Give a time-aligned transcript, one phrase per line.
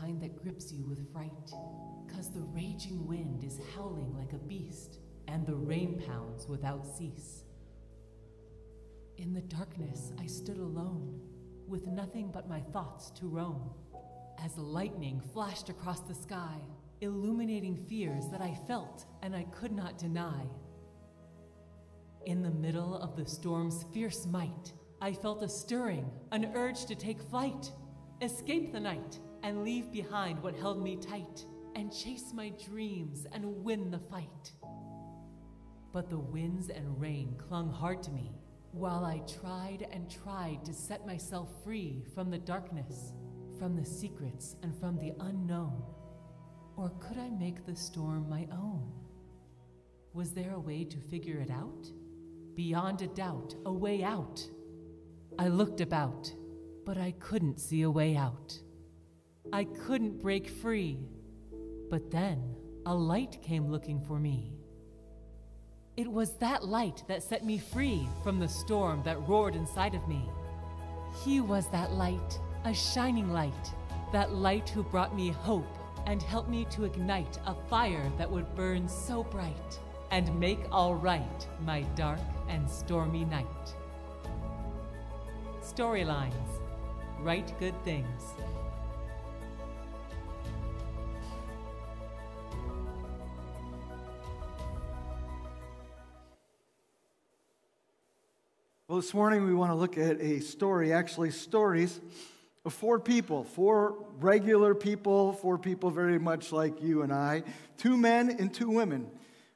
[0.00, 1.52] kind that grips you with fright.
[2.14, 7.44] Cause the raging wind is howling like a beast, and the rain pounds without cease.
[9.18, 11.20] In the darkness, I stood alone,
[11.66, 13.70] with nothing but my thoughts to roam,
[14.42, 16.56] as lightning flashed across the sky,
[17.00, 20.46] illuminating fears that I felt and I could not deny.
[22.26, 26.94] In the middle of the storm's fierce might, I felt a stirring, an urge to
[26.94, 27.70] take flight,
[28.20, 33.62] escape the night, and leave behind what held me tight, and chase my dreams and
[33.64, 34.52] win the fight.
[35.92, 38.32] But the winds and rain clung hard to me,
[38.72, 43.12] while I tried and tried to set myself free from the darkness,
[43.58, 45.82] from the secrets, and from the unknown.
[46.76, 48.92] Or could I make the storm my own?
[50.12, 51.90] Was there a way to figure it out?
[52.54, 54.46] Beyond a doubt, a way out.
[55.38, 56.32] I looked about,
[56.84, 58.58] but I couldn't see a way out.
[59.52, 60.98] I couldn't break free.
[61.90, 62.54] But then
[62.84, 64.52] a light came looking for me.
[65.96, 70.06] It was that light that set me free from the storm that roared inside of
[70.06, 70.28] me.
[71.24, 73.74] He was that light, a shining light,
[74.12, 75.66] that light who brought me hope
[76.06, 79.78] and helped me to ignite a fire that would burn so bright
[80.10, 83.74] and make all right my dark and stormy night.
[85.60, 86.32] Storylines
[87.20, 88.22] Write Good Things.
[98.98, 102.00] Well, this morning we want to look at a story, actually, stories
[102.64, 107.44] of four people, four regular people, four people very much like you and I,
[107.76, 109.08] two men and two women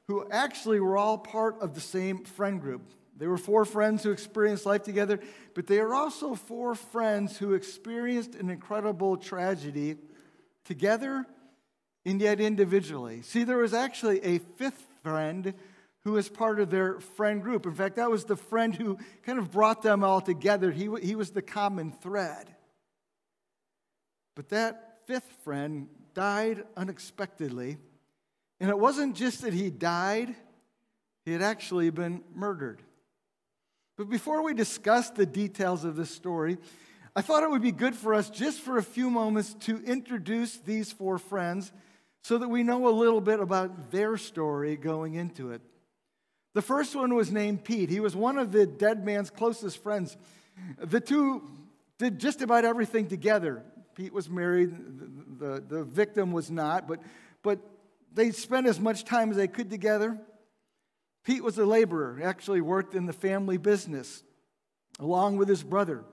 [0.07, 2.83] who actually were all part of the same friend group.
[3.17, 5.19] They were four friends who experienced life together,
[5.55, 9.97] but they are also four friends who experienced an incredible tragedy
[10.63, 11.25] together
[12.05, 13.21] and yet individually.
[13.23, 15.53] See, there was actually a fifth friend
[16.03, 17.65] who was part of their friend group.
[17.65, 20.71] In fact, that was the friend who kind of brought them all together.
[20.71, 22.53] He, he was the common thread.
[24.35, 27.77] But that fifth friend died unexpectedly.
[28.59, 30.35] And it wasn't just that he died,
[31.25, 32.81] he had actually been murdered.
[33.97, 36.57] But before we discuss the details of this story,
[37.15, 40.57] I thought it would be good for us just for a few moments to introduce
[40.57, 41.71] these four friends
[42.23, 45.61] so that we know a little bit about their story going into it.
[46.53, 47.89] The first one was named Pete.
[47.89, 50.15] He was one of the dead man's closest friends.
[50.79, 51.49] The two
[51.97, 53.63] did just about everything together.
[53.95, 54.71] Pete was married,
[55.39, 56.99] the, the, the victim was not, but,
[57.43, 57.59] but
[58.13, 60.19] they spent as much time as they could together.
[61.23, 64.23] Pete was a laborer, actually worked in the family business
[64.99, 66.03] along with his brother.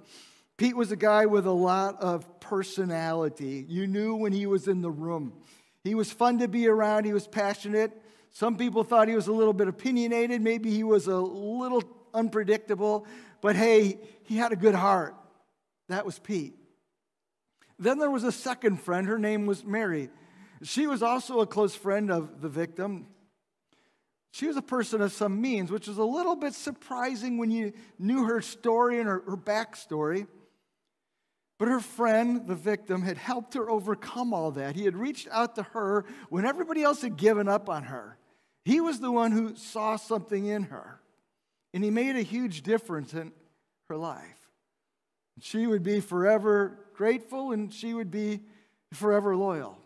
[0.57, 3.65] Pete was a guy with a lot of personality.
[3.69, 5.33] You knew when he was in the room.
[5.85, 7.93] He was fun to be around, he was passionate.
[8.33, 11.83] Some people thought he was a little bit opinionated, maybe he was a little
[12.15, 13.07] unpredictable,
[13.41, 15.15] but hey, he had a good heart.
[15.89, 16.55] That was Pete.
[17.79, 20.11] Then there was a second friend, her name was Mary.
[20.63, 23.07] She was also a close friend of the victim.
[24.33, 27.73] She was a person of some means, which was a little bit surprising when you
[27.99, 30.27] knew her story and her, her backstory.
[31.59, 34.77] But her friend, the victim, had helped her overcome all that.
[34.77, 38.17] He had reached out to her when everybody else had given up on her.
[38.65, 41.01] He was the one who saw something in her,
[41.73, 43.33] and he made a huge difference in
[43.89, 44.49] her life.
[45.41, 48.41] She would be forever grateful, and she would be
[48.93, 49.79] forever loyal.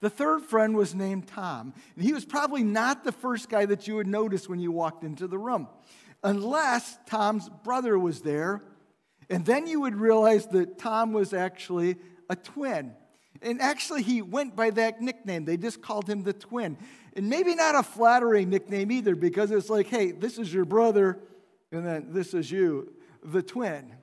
[0.00, 1.72] The third friend was named Tom.
[1.94, 5.04] And he was probably not the first guy that you would notice when you walked
[5.04, 5.68] into the room,
[6.24, 8.62] unless Tom's brother was there.
[9.30, 11.96] And then you would realize that Tom was actually
[12.28, 12.94] a twin.
[13.40, 15.44] And actually, he went by that nickname.
[15.44, 16.76] They just called him the twin.
[17.14, 21.18] And maybe not a flattering nickname either, because it's like, hey, this is your brother,
[21.70, 22.92] and then this is you,
[23.24, 23.94] the twin.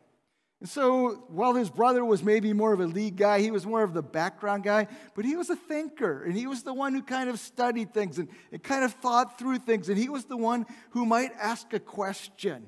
[0.60, 3.82] And so, while his brother was maybe more of a lead guy, he was more
[3.82, 7.02] of the background guy, but he was a thinker, and he was the one who
[7.02, 10.36] kind of studied things and, and kind of thought through things, and he was the
[10.36, 12.66] one who might ask a question.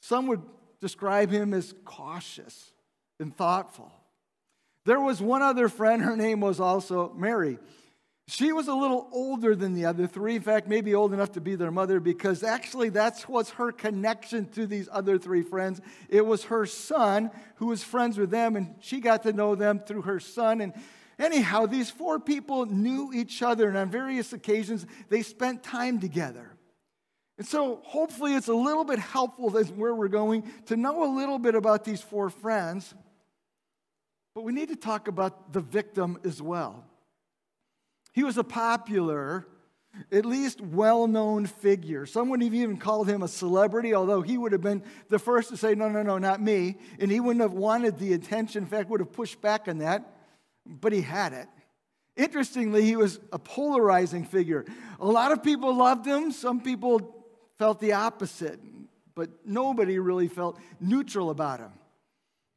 [0.00, 0.42] Some would
[0.80, 2.72] describe him as cautious
[3.18, 3.90] and thoughtful.
[4.90, 7.60] There was one other friend, her name was also Mary.
[8.26, 10.34] She was a little older than the other three.
[10.34, 14.48] In fact, maybe old enough to be their mother because actually that's what's her connection
[14.48, 15.80] to these other three friends.
[16.08, 19.78] It was her son who was friends with them, and she got to know them
[19.78, 20.60] through her son.
[20.60, 20.72] And
[21.20, 26.50] anyhow, these four people knew each other, and on various occasions they spent time together.
[27.38, 31.14] And so hopefully it's a little bit helpful as where we're going to know a
[31.14, 32.92] little bit about these four friends.
[34.34, 36.84] But we need to talk about the victim as well.
[38.12, 39.46] He was a popular,
[40.12, 42.06] at least well known figure.
[42.06, 45.74] Someone even called him a celebrity, although he would have been the first to say,
[45.74, 46.76] No, no, no, not me.
[46.98, 50.16] And he wouldn't have wanted the attention, in fact, would have pushed back on that,
[50.66, 51.48] but he had it.
[52.16, 54.64] Interestingly, he was a polarizing figure.
[55.00, 57.24] A lot of people loved him, some people
[57.58, 58.60] felt the opposite,
[59.14, 61.72] but nobody really felt neutral about him.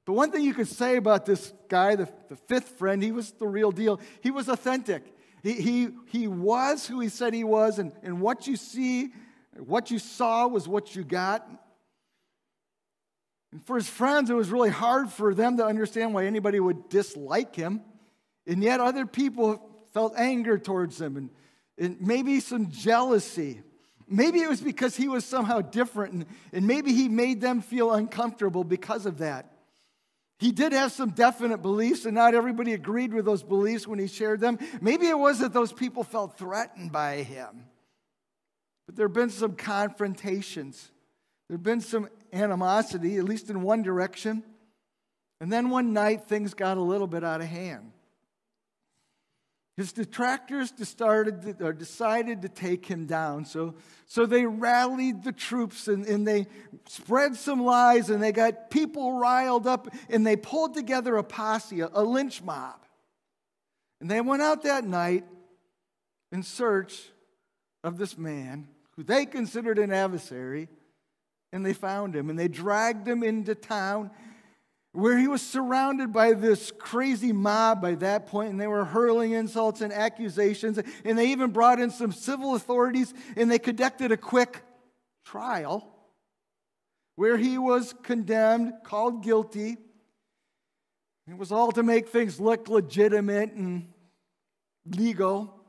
[0.06, 3.32] But one thing you could say about this guy, the, the fifth friend, he was
[3.32, 4.02] the real deal.
[4.22, 5.04] He was authentic.
[5.42, 9.12] He, he, he was who he said he was, and, and what you see,
[9.58, 11.48] what you saw was what you got.
[13.52, 16.90] And for his friends, it was really hard for them to understand why anybody would
[16.90, 17.82] dislike him.
[18.48, 19.62] And yet other people
[19.94, 21.30] felt anger towards him and,
[21.78, 23.62] and maybe some jealousy.
[24.08, 27.94] Maybe it was because he was somehow different, and, and maybe he made them feel
[27.94, 29.53] uncomfortable because of that.
[30.44, 34.08] He did have some definite beliefs, and not everybody agreed with those beliefs when he
[34.08, 34.60] shared them.
[34.82, 37.68] Maybe it was that those people felt threatened by him.
[38.86, 40.92] But there have been some confrontations,
[41.48, 44.44] there have been some animosity, at least in one direction.
[45.40, 47.94] And then one night, things got a little bit out of hand.
[49.76, 53.46] His detractors decided, or decided to take him down.
[53.46, 53.74] So,
[54.06, 56.46] so they rallied the troops and, and they
[56.88, 61.82] spread some lies and they got people riled up and they pulled together a posse,
[61.82, 62.86] a, a lynch mob.
[64.00, 65.26] And they went out that night
[66.32, 67.10] in search
[67.84, 70.70] of this man who they considered an adversary
[71.52, 74.12] and they found him and they dragged him into town
[74.94, 79.32] where he was surrounded by this crazy mob by that point, and they were hurling
[79.32, 84.18] insults and accusations, and they even brought in some civil authorities, and they conducted a
[84.18, 84.62] quick
[85.26, 85.90] trial
[87.16, 89.78] where he was condemned, called guilty.
[91.28, 93.88] It was all to make things look legitimate and
[94.86, 95.60] legal,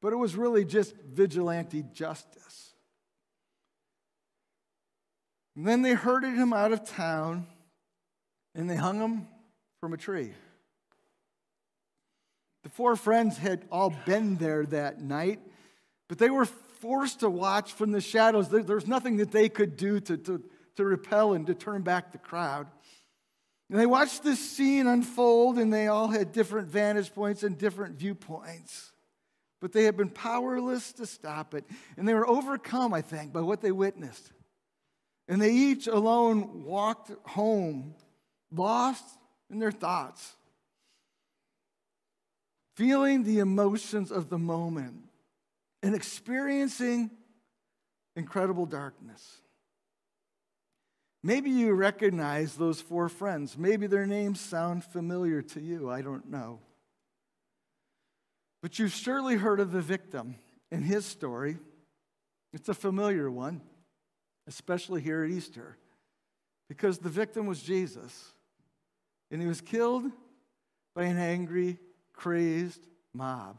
[0.00, 2.74] but it was really just vigilante justice.
[5.54, 7.46] And then they herded him out of town
[8.54, 9.28] and they hung him
[9.80, 10.32] from a tree.
[12.62, 15.40] The four friends had all been there that night,
[16.08, 18.48] but they were forced to watch from the shadows.
[18.48, 20.42] There, there's nothing that they could do to, to,
[20.76, 22.66] to repel and to turn back the crowd.
[23.70, 27.96] And they watched this scene unfold, and they all had different vantage points and different
[27.96, 28.92] viewpoints.
[29.60, 31.64] But they had been powerless to stop it.
[31.96, 34.32] And they were overcome, I think, by what they witnessed.
[35.28, 37.94] And they each alone walked home
[38.52, 39.04] lost
[39.50, 40.36] in their thoughts,
[42.76, 44.96] feeling the emotions of the moment,
[45.82, 47.10] and experiencing
[48.16, 49.40] incredible darkness.
[51.22, 53.58] Maybe you recognize those four friends.
[53.58, 55.90] Maybe their names sound familiar to you.
[55.90, 56.60] I don't know.
[58.62, 60.36] But you've surely heard of the victim
[60.70, 61.58] and his story.
[62.52, 63.60] It's a familiar one,
[64.46, 65.76] especially here at Easter,
[66.68, 68.32] because the victim was Jesus
[69.30, 70.04] and he was killed
[70.94, 71.78] by an angry,
[72.12, 73.56] crazed mob.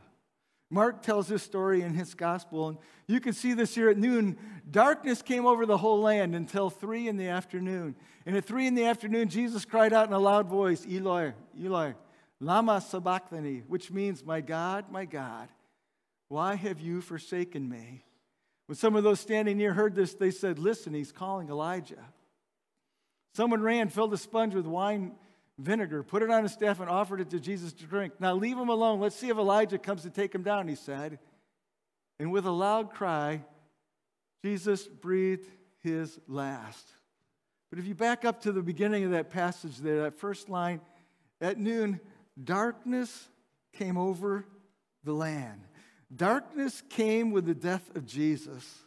[0.69, 4.38] Mark tells this story in his gospel, and you can see this here at noon.
[4.69, 7.94] Darkness came over the whole land until three in the afternoon.
[8.25, 11.94] And at three in the afternoon, Jesus cried out in a loud voice, Eloi, Eloi,
[12.40, 15.49] Lama Sabachthani, which means, My God, my God,
[16.30, 18.06] why have you forsaken me?
[18.68, 22.13] When some of those standing near heard this, they said, Listen, he's calling Elijah.
[23.33, 25.13] Someone ran, filled a sponge with wine
[25.61, 28.13] vinegar, put it on a staff, and offered it to Jesus to drink.
[28.19, 28.99] Now leave him alone.
[28.99, 31.19] Let's see if Elijah comes to take him down, he said.
[32.19, 33.44] And with a loud cry,
[34.44, 35.49] Jesus breathed
[35.80, 36.87] his last.
[37.69, 40.81] But if you back up to the beginning of that passage there, that first line,
[41.39, 41.99] at noon,
[42.41, 43.30] darkness
[43.73, 44.45] came over
[45.03, 45.61] the land.
[46.13, 48.80] Darkness came with the death of Jesus.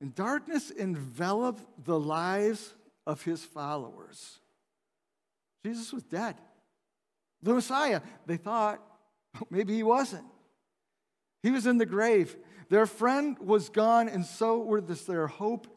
[0.00, 2.74] And darkness enveloped the lives
[3.06, 4.40] of his followers.
[5.64, 6.36] Jesus was dead.
[7.42, 8.80] The Messiah, they thought,
[9.50, 10.24] maybe he wasn't.
[11.42, 12.36] He was in the grave.
[12.68, 15.68] Their friend was gone, and so was their hope.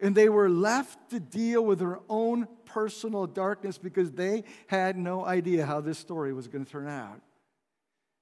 [0.00, 5.24] And they were left to deal with their own personal darkness because they had no
[5.24, 7.20] idea how this story was going to turn out.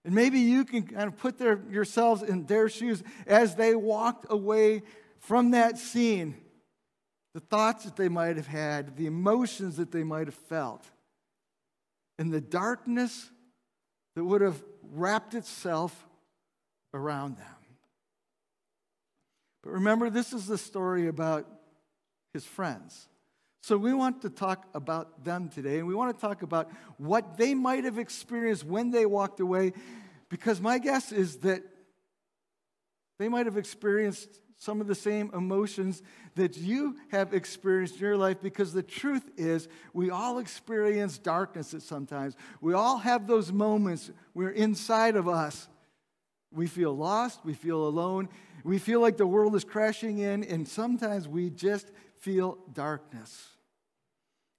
[0.05, 4.27] And maybe you can kind of put their, yourselves in their shoes as they walked
[4.29, 4.83] away
[5.19, 6.37] from that scene,
[7.35, 10.85] the thoughts that they might have had, the emotions that they might have felt
[12.21, 13.31] and the darkness
[14.15, 14.63] that would have
[14.93, 16.07] wrapped itself
[16.93, 17.47] around them.
[19.63, 21.47] But remember, this is the story about
[22.35, 23.09] his friends.
[23.63, 27.39] So we want to talk about them today, and we want to talk about what
[27.39, 29.73] they might have experienced when they walked away,
[30.29, 31.63] because my guess is that
[33.21, 36.03] they might have experienced some of the same emotions
[36.37, 41.75] that you have experienced in your life because the truth is we all experience darkness
[41.75, 42.35] at sometimes.
[42.63, 45.69] We all have those moments where inside of us
[46.51, 48.31] we feel lost, we feel alone,
[48.65, 53.49] we feel like the world is crashing in, and sometimes we just feel darkness.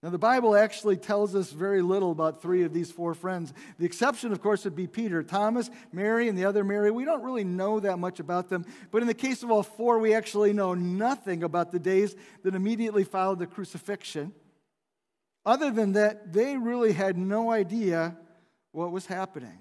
[0.04, 3.54] Now, the Bible actually tells us very little about three of these four friends.
[3.78, 5.22] The exception, of course, would be Peter.
[5.22, 8.66] Thomas, Mary, and the other Mary, we don't really know that much about them.
[8.90, 12.56] But in the case of all four, we actually know nothing about the days that
[12.56, 14.34] immediately followed the crucifixion.
[15.46, 18.18] Other than that, they really had no idea
[18.72, 19.60] what was happening.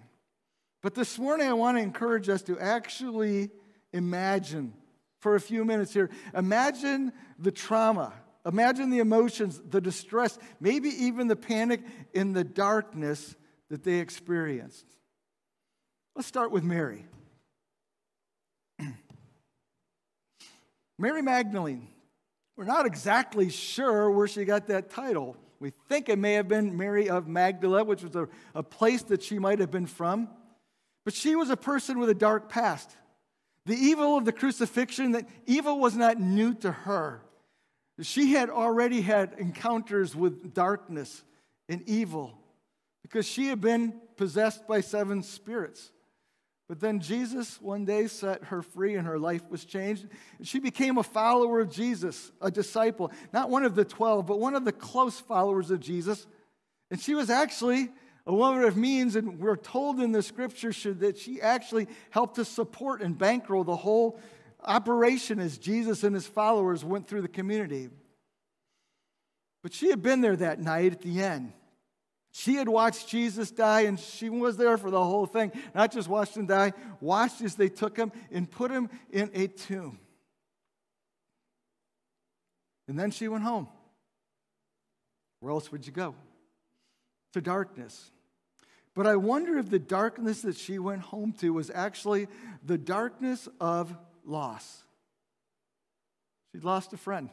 [0.83, 3.51] But this morning, I want to encourage us to actually
[3.93, 4.73] imagine
[5.19, 6.09] for a few minutes here.
[6.35, 8.15] Imagine the trauma
[8.47, 11.83] Imagine the emotions, the distress, maybe even the panic
[12.15, 13.37] in the darkness
[13.69, 14.87] that they experienced.
[16.17, 17.05] Let's start with Mary.
[20.99, 21.89] Mary Magdalene.
[22.57, 25.37] We're not exactly sure where she got that title.
[25.61, 29.23] We think it may have been Mary of Magdala, which was a, a place that
[29.23, 30.29] she might have been from.
[31.05, 32.91] But she was a person with a dark past.
[33.67, 37.23] The evil of the crucifixion, that evil was not new to her.
[38.03, 41.23] She had already had encounters with darkness
[41.69, 42.39] and evil
[43.03, 45.91] because she had been possessed by seven spirits.
[46.69, 50.07] But then Jesus one day set her free and her life was changed.
[50.43, 54.55] She became a follower of Jesus, a disciple, not one of the 12, but one
[54.55, 56.29] of the close followers of Jesus.
[56.91, 57.91] And she was actually
[58.25, 62.45] a woman of means, and we're told in the scripture that she actually helped to
[62.45, 64.21] support and bankroll the whole
[64.65, 67.91] operation as Jesus and his followers went through the community.
[69.63, 71.53] But she had been there that night at the end.
[72.33, 75.51] She had watched Jesus die, and she was there for the whole thing.
[75.75, 79.49] Not just watched him die, watched as they took him and put him in a
[79.49, 79.99] tomb.
[82.87, 83.69] And then she went home.
[85.41, 86.15] Where else would you go?
[87.33, 88.11] To darkness.
[88.95, 92.29] But I wonder if the darkness that she went home to was actually
[92.65, 93.97] the darkness of
[94.31, 94.83] loss.
[96.53, 97.29] She'd lost a friend.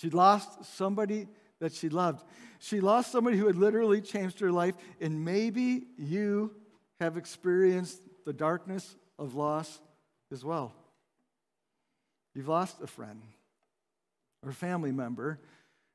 [0.00, 1.28] She'd lost somebody
[1.60, 2.24] that she loved.
[2.58, 4.74] She lost somebody who had literally changed her life.
[5.00, 6.54] And maybe you
[7.00, 9.80] have experienced the darkness of loss
[10.32, 10.72] as well.
[12.34, 13.20] You've lost a friend
[14.42, 15.38] or a family member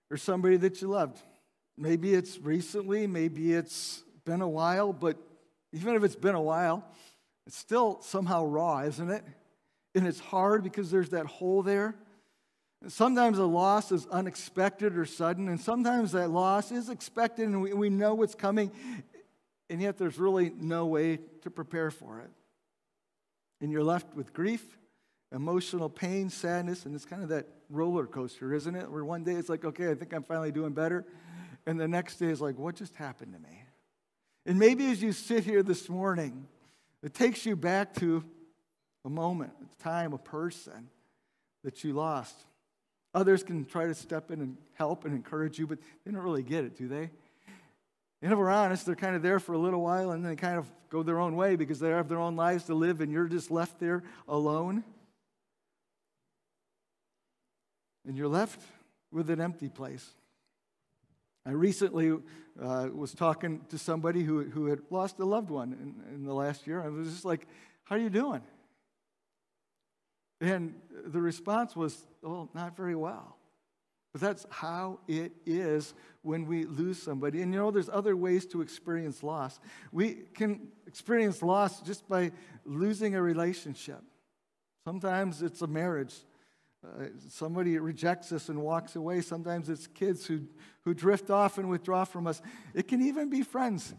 [0.09, 1.19] or somebody that you loved.
[1.77, 5.17] Maybe it's recently, maybe it's been a while, but
[5.73, 6.85] even if it's been a while,
[7.45, 9.23] it's still somehow raw, isn't it?
[9.97, 11.95] And it's hard because there's that hole there.
[12.87, 17.73] Sometimes a loss is unexpected or sudden, and sometimes that loss is expected and we,
[17.73, 18.71] we know what's coming,
[19.71, 22.29] and yet there's really no way to prepare for it.
[23.59, 24.77] And you're left with grief,
[25.31, 28.91] emotional pain, sadness, and it's kind of that roller coaster, isn't it?
[28.91, 31.05] Where one day it's like, okay, I think I'm finally doing better.
[31.65, 33.63] And the next day is like, what just happened to me?
[34.45, 36.47] And maybe as you sit here this morning,
[37.01, 38.23] it takes you back to
[39.05, 40.89] a moment, a time, a person
[41.63, 42.35] that you lost.
[43.13, 46.43] Others can try to step in and help and encourage you, but they don't really
[46.43, 47.09] get it, do they?
[48.21, 50.35] And if we're honest, they're kind of there for a little while and then they
[50.35, 53.11] kind of go their own way because they have their own lives to live and
[53.11, 54.83] you're just left there alone.
[58.07, 58.61] And you're left
[59.11, 60.09] with an empty place.
[61.45, 62.17] I recently
[62.61, 66.33] uh, was talking to somebody who, who had lost a loved one in, in the
[66.33, 66.81] last year.
[66.81, 67.47] I was just like,
[67.83, 68.41] How are you doing?
[70.39, 70.75] And
[71.05, 73.37] the response was, well, not very well.
[74.13, 77.41] But that's how it is when we lose somebody.
[77.41, 79.59] And you know, there's other ways to experience loss.
[79.91, 82.31] We can experience loss just by
[82.65, 84.01] losing a relationship.
[84.85, 86.15] Sometimes it's a marriage.
[86.85, 89.21] Uh, somebody rejects us and walks away.
[89.21, 90.41] Sometimes it's kids who,
[90.85, 92.41] who drift off and withdraw from us.
[92.73, 93.93] It can even be friends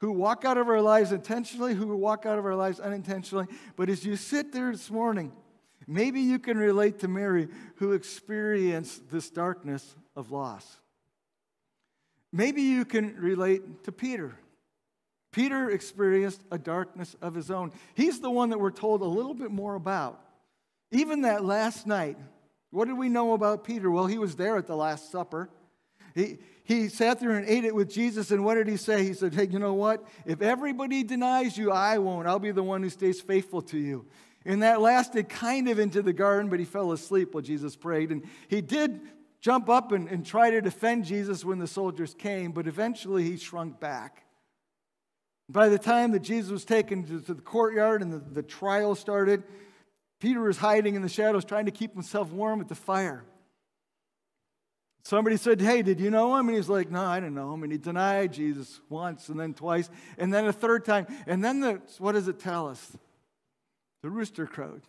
[0.00, 3.46] who walk out of our lives intentionally, who walk out of our lives unintentionally.
[3.76, 5.32] But as you sit there this morning,
[5.86, 10.78] Maybe you can relate to Mary who experienced this darkness of loss.
[12.32, 14.34] Maybe you can relate to Peter.
[15.30, 17.72] Peter experienced a darkness of his own.
[17.94, 20.20] He's the one that we're told a little bit more about.
[20.92, 22.16] Even that last night,
[22.70, 23.90] what did we know about Peter?
[23.90, 25.48] Well, he was there at the Last Supper.
[26.14, 29.04] He, he sat there and ate it with Jesus, and what did he say?
[29.04, 30.04] He said, Hey, you know what?
[30.24, 32.26] If everybody denies you, I won't.
[32.26, 34.06] I'll be the one who stays faithful to you.
[34.44, 38.10] And that lasted kind of into the garden, but he fell asleep while Jesus prayed.
[38.10, 39.00] And he did
[39.40, 43.36] jump up and, and try to defend Jesus when the soldiers came, but eventually he
[43.36, 44.24] shrunk back.
[45.48, 49.42] By the time that Jesus was taken to, the courtyard and the, the trial started,
[50.20, 53.24] Peter was hiding in the shadows trying to keep himself warm at the fire.
[55.02, 56.48] Somebody said, Hey, did you know him?
[56.48, 57.62] And he's like, No, I didn't know him.
[57.62, 61.06] And he denied Jesus once and then twice and then a third time.
[61.26, 62.96] And then the, what does it tell us?
[64.04, 64.82] The rooster crowed.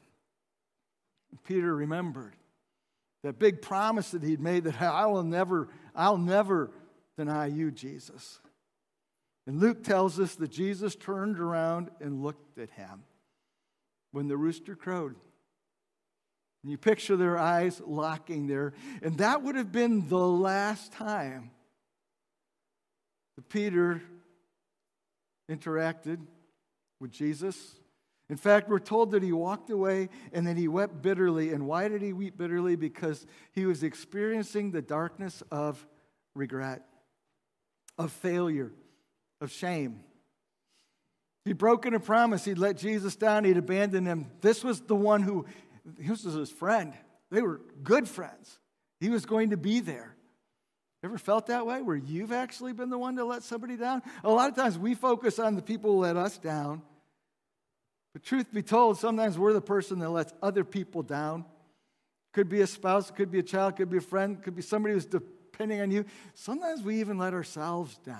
[1.45, 2.35] Peter remembered
[3.23, 6.69] that big promise that he'd made that I will never, I'll never
[7.17, 8.41] deny you, Jesus.
[9.47, 13.05] And Luke tells us that Jesus turned around and looked at him
[14.11, 15.15] when the rooster crowed.
[16.63, 18.73] And you picture their eyes locking there.
[19.01, 21.51] And that would have been the last time
[23.37, 24.01] that Peter
[25.49, 26.19] interacted
[26.99, 27.75] with Jesus.
[28.29, 31.53] In fact, we're told that he walked away and that he wept bitterly.
[31.53, 32.75] And why did he weep bitterly?
[32.75, 35.85] Because he was experiencing the darkness of
[36.33, 36.81] regret,
[37.97, 38.71] of failure,
[39.41, 39.99] of shame.
[41.45, 42.45] He'd broken a promise.
[42.45, 43.43] He'd let Jesus down.
[43.43, 44.31] He'd abandoned him.
[44.41, 45.45] This was the one who,
[45.85, 46.93] this was his friend.
[47.29, 48.59] They were good friends.
[48.99, 50.15] He was going to be there.
[51.03, 54.01] Ever felt that way where you've actually been the one to let somebody down?
[54.23, 56.81] A lot of times we focus on the people who let us down.
[58.15, 61.43] But truth be told, sometimes we're the person that lets other people down.
[62.31, 64.93] Could be a spouse, could be a child, could be a friend, could be somebody
[64.93, 66.05] who's depending on you.
[66.33, 68.15] Sometimes we even let ourselves down.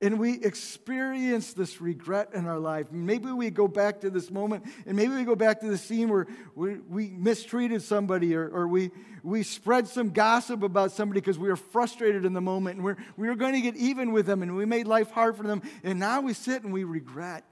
[0.00, 2.92] And we experience this regret in our life.
[2.92, 6.08] Maybe we go back to this moment, and maybe we go back to the scene
[6.08, 8.92] where we, we mistreated somebody or, or, we,
[9.24, 12.96] we spread some gossip about somebody because we were frustrated in the moment and we're,
[13.16, 15.62] we were going to get even with them and we made life hard for them.
[15.82, 17.44] And now we sit and we regret.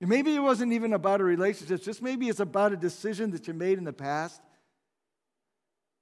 [0.00, 3.54] Maybe it wasn't even about a relationship, just maybe it's about a decision that you
[3.54, 4.40] made in the past.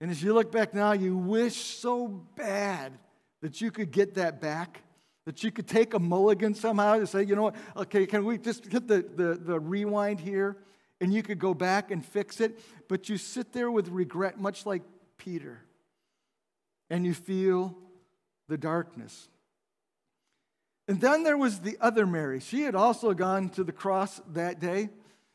[0.01, 2.93] And as you look back now, you wish so bad
[3.41, 4.83] that you could get that back.
[5.27, 8.37] That you could take a mulligan somehow to say, you know what, okay, can we
[8.37, 10.59] just hit the, the, the rewind here?
[11.01, 12.61] And you could go back and fix it.
[12.89, 14.83] But you sit there with regret, much like
[15.17, 15.63] Peter,
[16.91, 17.75] and you feel
[18.49, 19.29] the darkness.
[20.87, 22.41] And then there was the other Mary.
[22.41, 24.91] She had also gone to the cross that day.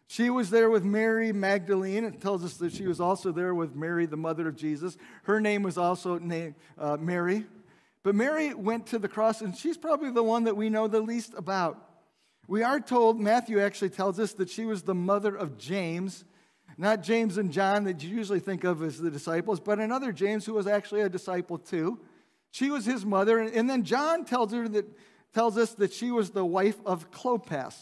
[0.08, 2.04] She was there with Mary Magdalene.
[2.04, 4.98] It tells us that she was also there with Mary, the mother of Jesus.
[5.24, 7.46] Her name was also named uh, Mary.
[8.04, 11.02] But Mary went to the cross, and she's probably the one that we know the
[11.02, 11.90] least about.
[12.48, 16.26] We are told, Matthew actually tells us that she was the mother of James,
[16.78, 20.46] not James and John that you usually think of as the disciples, but another James
[20.46, 22.00] who was actually a disciple too.
[22.52, 24.86] She was his mother, and then John tells her that
[25.34, 27.76] tells us that she was the wife of Clopas.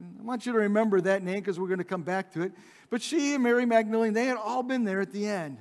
[0.00, 2.52] I want you to remember that name because we're going to come back to it.
[2.90, 5.58] But she and Mary Magdalene, they had all been there at the end.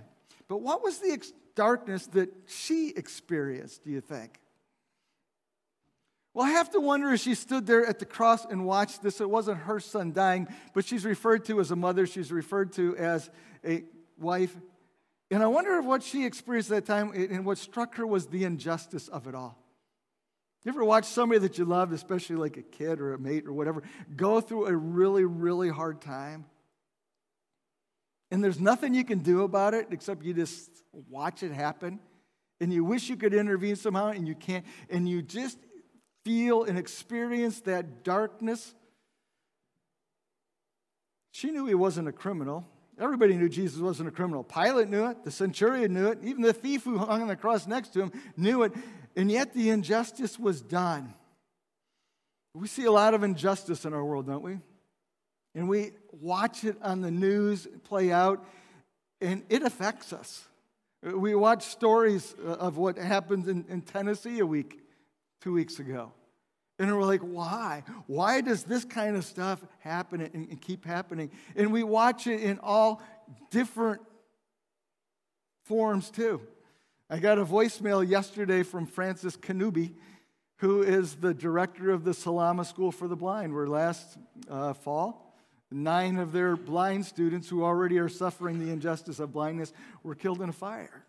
[0.48, 1.24] But what was the
[1.56, 4.40] darkness that she experienced, do you think?
[6.34, 9.20] Well, I have to wonder as she stood there at the cross and watched this,
[9.20, 12.96] it wasn't her son dying, but she's referred to as a mother, she's referred to
[12.96, 13.30] as
[13.66, 13.84] a
[14.18, 14.56] wife.
[15.30, 18.28] And I wonder if what she experienced at that time and what struck her was
[18.28, 19.61] the injustice of it all.
[20.63, 23.54] You ever watch somebody that you loved, especially like a kid or a mate or
[23.54, 23.82] whatever,
[24.15, 26.45] go through a really, really hard time?
[28.30, 30.69] And there's nothing you can do about it except you just
[31.10, 32.00] watch it happen.
[32.60, 34.63] And you wish you could intervene somehow and you can't.
[34.89, 35.58] And you just
[36.24, 38.76] feel and experience that darkness.
[41.32, 42.67] She knew he wasn't a criminal.
[43.00, 44.43] Everybody knew Jesus wasn't a criminal.
[44.43, 45.24] Pilate knew it.
[45.24, 46.19] The centurion knew it.
[46.24, 48.74] Even the thief who hung on the cross next to him knew it.
[49.15, 51.13] And yet the injustice was done.
[52.54, 54.60] We see a lot of injustice in our world, don't we?
[55.56, 58.45] And we watch it on the news play out,
[59.19, 60.47] and it affects us.
[61.04, 64.80] We watch stories of what happened in, in Tennessee a week,
[65.41, 66.13] two weeks ago.
[66.80, 67.84] And we're like, why?
[68.08, 71.32] Why does this kind of stuff happen and, and keep happening?
[71.56, 73.02] And we watch it in all
[73.50, 74.02] different
[75.65, 76.41] forms too.
[77.13, 79.91] I got a voicemail yesterday from Francis Kanubi,
[80.60, 84.17] who is the director of the Salama School for the Blind, where last
[84.50, 85.36] uh, fall,
[85.69, 90.41] nine of their blind students who already are suffering the injustice of blindness were killed
[90.41, 91.04] in a fire.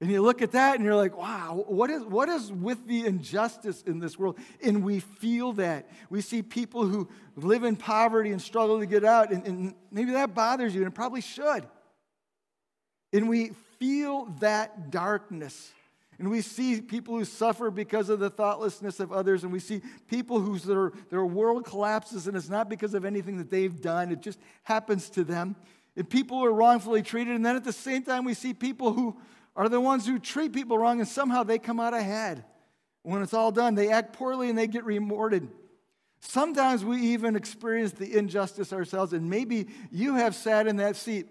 [0.00, 3.06] And you look at that and you're like, wow, what is, what is with the
[3.06, 4.36] injustice in this world?
[4.60, 5.88] And we feel that.
[6.10, 10.10] We see people who live in poverty and struggle to get out, and, and maybe
[10.10, 11.64] that bothers you, and it probably should.
[13.12, 13.52] And we
[13.84, 15.72] feel that darkness.
[16.18, 19.82] And we see people who suffer because of the thoughtlessness of others, and we see
[20.08, 24.10] people whose their, their world collapses, and it's not because of anything that they've done,
[24.10, 25.54] it just happens to them.
[25.96, 27.34] and people are wrongfully treated.
[27.34, 29.16] And then at the same time, we see people who
[29.54, 32.44] are the ones who treat people wrong and somehow they come out ahead.
[33.02, 35.48] When it's all done, they act poorly and they get rewarded.
[36.20, 41.28] Sometimes we even experience the injustice ourselves, and maybe you have sat in that seat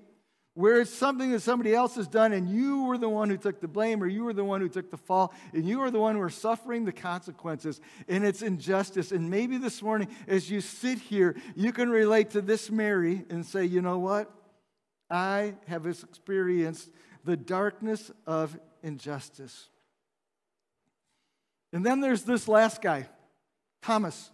[0.56, 3.60] where it's something that somebody else has done and you were the one who took
[3.60, 6.00] the blame or you were the one who took the fall and you are the
[6.00, 9.12] one who are suffering the consequences and it's injustice.
[9.12, 13.46] And maybe this morning as you sit here you can relate to this mary and
[13.46, 14.32] say you know what?
[15.10, 16.90] I have experienced
[17.24, 19.70] the darkness of injustice.
[21.72, 23.08] And then there's this last guy
[23.82, 24.30] thomas.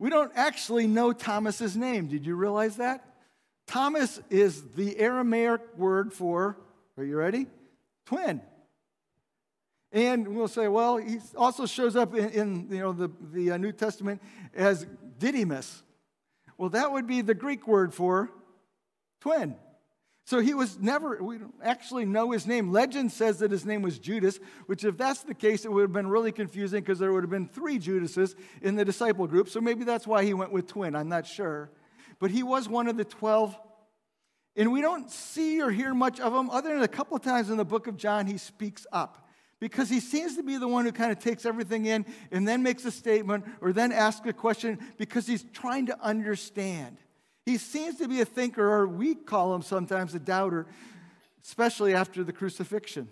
[0.00, 2.08] We don't actually know thomas's name.
[2.08, 3.04] Did you realize that
[3.66, 6.56] Thomas is the Aramaic word for,
[6.96, 7.46] are you ready?
[8.06, 8.40] Twin.
[9.92, 13.56] And we'll say, well, he also shows up in, in you know, the, the uh,
[13.56, 14.20] New Testament
[14.54, 14.86] as
[15.18, 15.82] Didymus.
[16.58, 18.30] Well, that would be the Greek word for
[19.20, 19.56] twin.
[20.24, 22.72] So he was never, we don't actually know his name.
[22.72, 25.92] Legend says that his name was Judas, which, if that's the case, it would have
[25.92, 29.48] been really confusing because there would have been three Judases in the disciple group.
[29.48, 30.96] So maybe that's why he went with twin.
[30.96, 31.70] I'm not sure
[32.18, 33.56] but he was one of the 12.
[34.56, 37.56] And we don't see or hear much of him, other than a couple times in
[37.56, 39.28] the book of John, he speaks up.
[39.58, 42.62] Because he seems to be the one who kind of takes everything in and then
[42.62, 46.98] makes a statement or then asks a question because he's trying to understand.
[47.46, 50.66] He seems to be a thinker, or we call him sometimes a doubter,
[51.42, 53.08] especially after the crucifixion.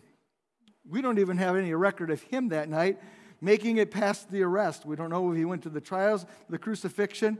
[0.86, 2.98] We don't even have any record of him that night
[3.40, 4.86] making it past the arrest.
[4.86, 7.38] We don't know if he went to the trials, the crucifixion.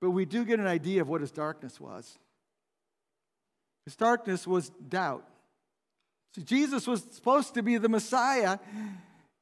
[0.00, 2.18] But we do get an idea of what his darkness was.
[3.84, 5.24] His darkness was doubt.
[6.34, 8.58] See, Jesus was supposed to be the Messiah,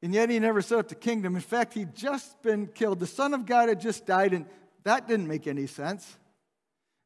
[0.03, 1.35] and yet he never set up the kingdom.
[1.35, 3.01] In fact, he'd just been killed.
[3.01, 4.47] The Son of God had just died, and
[4.85, 6.19] that didn't make any sense.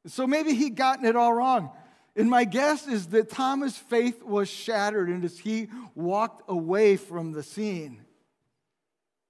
[0.06, 1.70] So maybe he'd gotten it all wrong.
[2.16, 7.30] And my guess is that Thomas' faith was shattered, and as he walked away from
[7.30, 8.04] the scene,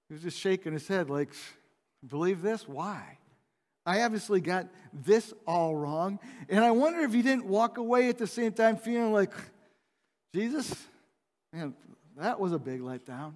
[0.09, 1.35] he was just shaking his head, like,
[2.07, 2.67] believe this?
[2.67, 3.18] Why?
[3.89, 6.19] I obviously got this all wrong.
[6.51, 9.33] And I wonder if he didn't walk away at the same time feeling like,
[10.35, 10.75] Jesus,
[11.55, 11.73] man,
[12.19, 13.33] that was a big letdown.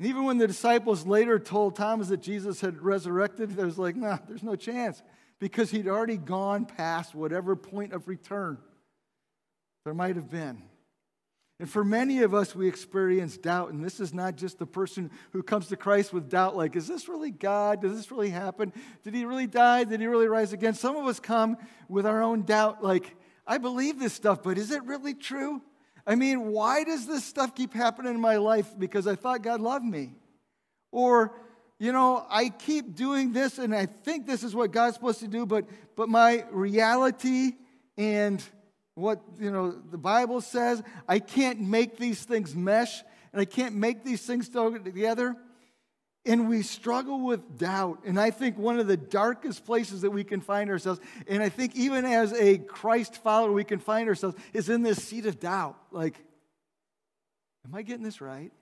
[0.00, 3.94] And even when the disciples later told Thomas that Jesus had resurrected, they was like,
[3.94, 5.00] nah, there's no chance.
[5.38, 8.58] Because he'd already gone past whatever point of return
[9.84, 10.60] there might have been.
[11.62, 13.70] And for many of us, we experience doubt.
[13.70, 16.88] And this is not just the person who comes to Christ with doubt, like, is
[16.88, 17.82] this really God?
[17.82, 18.72] Does this really happen?
[19.04, 19.84] Did he really die?
[19.84, 20.74] Did he really rise again?
[20.74, 21.56] Some of us come
[21.88, 23.14] with our own doubt, like,
[23.46, 25.62] I believe this stuff, but is it really true?
[26.04, 28.76] I mean, why does this stuff keep happening in my life?
[28.76, 30.16] Because I thought God loved me.
[30.90, 31.32] Or,
[31.78, 35.28] you know, I keep doing this and I think this is what God's supposed to
[35.28, 37.52] do, but, but my reality
[37.96, 38.42] and
[38.94, 43.02] what you know the bible says i can't make these things mesh
[43.32, 45.36] and i can't make these things together.
[46.24, 48.02] And we struggle with doubt.
[48.04, 51.48] And i think one of the darkest places that we can find ourselves and i
[51.48, 55.40] think even as a christ follower we can find ourselves is in this seat of
[55.40, 55.76] doubt.
[55.90, 56.22] Like
[57.66, 58.52] am i getting this right?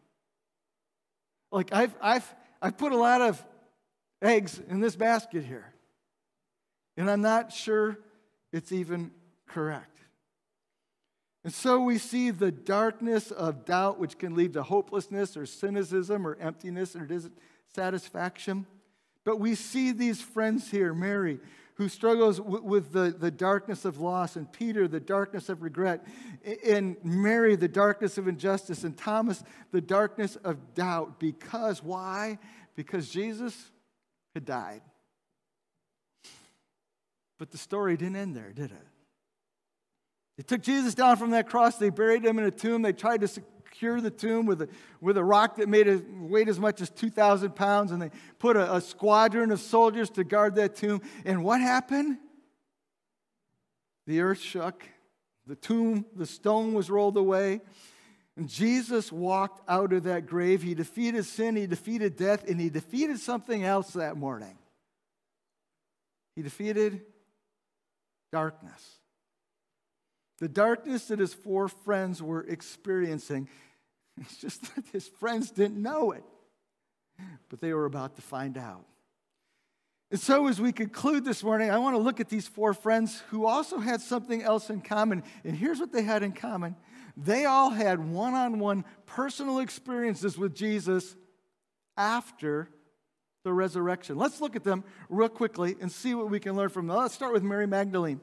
[1.52, 3.44] Like i've i've i've put a lot of
[4.22, 5.74] eggs in this basket here
[6.96, 7.98] and i'm not sure
[8.52, 9.10] it's even
[9.46, 9.99] correct
[11.42, 16.26] and so we see the darkness of doubt, which can lead to hopelessness or cynicism
[16.26, 18.66] or emptiness or dissatisfaction.
[19.24, 21.40] But we see these friends here Mary,
[21.74, 26.06] who struggles with the, the darkness of loss, and Peter, the darkness of regret,
[26.66, 31.18] and Mary, the darkness of injustice, and Thomas, the darkness of doubt.
[31.18, 32.38] Because why?
[32.76, 33.56] Because Jesus
[34.34, 34.82] had died.
[37.38, 38.86] But the story didn't end there, did it?
[40.40, 43.20] They took Jesus down from that cross, they buried him in a tomb, they tried
[43.20, 46.80] to secure the tomb with a, with a rock that made it weighed as much
[46.80, 51.02] as 2,000 pounds, and they put a, a squadron of soldiers to guard that tomb.
[51.26, 52.16] And what happened?
[54.06, 54.82] The earth shook,
[55.46, 57.60] the tomb, the stone was rolled away.
[58.34, 60.62] And Jesus walked out of that grave.
[60.62, 64.56] He defeated sin, he defeated death, and he defeated something else that morning.
[66.34, 67.02] He defeated
[68.32, 68.99] darkness.
[70.40, 73.48] The darkness that his four friends were experiencing,
[74.20, 76.24] it's just that his friends didn't know it,
[77.48, 78.84] but they were about to find out.
[80.10, 83.22] And so, as we conclude this morning, I want to look at these four friends
[83.28, 85.22] who also had something else in common.
[85.44, 86.74] And here's what they had in common
[87.16, 91.14] they all had one on one personal experiences with Jesus
[91.96, 92.70] after
[93.44, 94.16] the resurrection.
[94.16, 96.96] Let's look at them real quickly and see what we can learn from them.
[96.96, 98.20] Let's start with Mary Magdalene.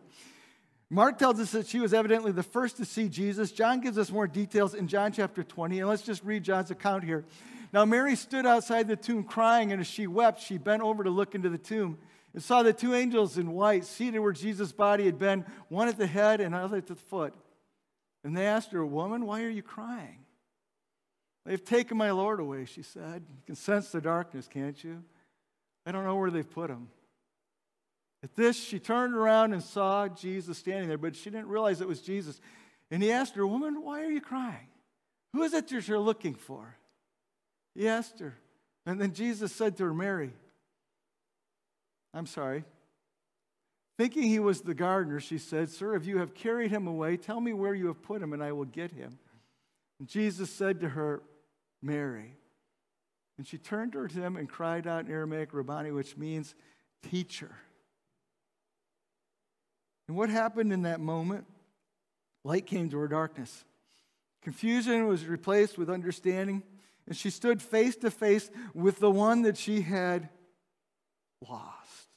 [0.90, 3.52] Mark tells us that she was evidently the first to see Jesus.
[3.52, 7.04] John gives us more details in John chapter 20, and let's just read John's account
[7.04, 7.26] here.
[7.74, 11.10] Now, Mary stood outside the tomb crying, and as she wept, she bent over to
[11.10, 11.98] look into the tomb
[12.34, 15.98] and saw the two angels in white seated where Jesus' body had been, one at
[15.98, 17.34] the head and another at the foot.
[18.24, 20.20] And they asked her, Woman, why are you crying?
[21.46, 23.24] They've taken my Lord away, she said.
[23.30, 25.04] You can sense the darkness, can't you?
[25.86, 26.90] I don't know where they've put him.
[28.24, 31.88] At this, she turned around and saw Jesus standing there, but she didn't realize it
[31.88, 32.40] was Jesus.
[32.90, 34.68] And he asked her, Woman, why are you crying?
[35.34, 36.76] Who is it that you're looking for?
[37.76, 38.36] He asked her.
[38.86, 40.34] And then Jesus said to her, Mary.
[42.14, 42.64] I'm sorry.
[43.98, 47.42] Thinking he was the gardener, she said, Sir, if you have carried him away, tell
[47.42, 49.20] me where you have put him, and I will get him.
[50.00, 51.22] And Jesus said to her,
[51.82, 52.36] Mary.
[53.38, 56.56] And she turned toward him and cried out in Aramaic, Rabboni, which means
[57.04, 57.56] teacher.
[60.08, 61.46] And what happened in that moment?
[62.44, 63.66] Light came to her darkness.
[64.42, 66.64] Confusion was replaced with understanding,
[67.06, 70.30] and she stood face to face with the one that she had
[71.48, 72.08] lost.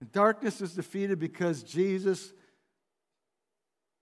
[0.00, 2.32] And darkness is defeated because Jesus